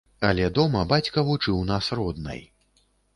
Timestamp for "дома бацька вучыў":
0.59-1.59